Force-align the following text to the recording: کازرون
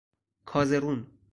کازرون 0.45 1.05